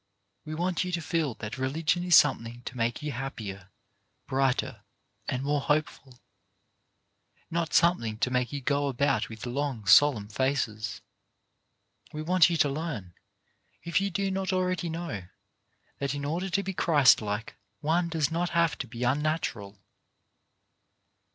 We 0.45 0.55
want 0.55 0.83
you 0.83 0.91
to 0.93 0.99
feel 0.99 1.35
that 1.35 1.59
religion 1.59 2.03
is 2.03 2.15
something 2.15 2.63
to 2.63 2.75
make 2.75 3.03
you 3.03 3.11
happier, 3.11 3.69
brighter 4.25 4.81
and 5.27 5.43
more 5.43 5.61
hopeful, 5.61 6.19
not 7.51 7.75
something 7.75 8.17
to 8.17 8.31
make 8.31 8.51
you 8.51 8.61
go 8.61 8.87
about 8.87 9.29
with 9.29 9.45
long, 9.45 9.85
solemn 9.85 10.27
faces. 10.27 11.01
We 12.11 12.23
want 12.23 12.49
you 12.49 12.57
to 12.57 12.69
learn, 12.69 13.13
if 13.83 14.01
you 14.01 14.09
do 14.09 14.31
not 14.31 14.51
already 14.51 14.89
know, 14.89 15.25
that 15.99 16.15
in 16.15 16.25
order 16.25 16.49
to 16.49 16.63
be 16.63 16.73
Christlike 16.73 17.55
one 17.81 18.09
does 18.09 18.31
not 18.31 18.49
have 18.57 18.79
to 18.79 18.87
be 18.87 19.03
unnatural. 19.03 19.77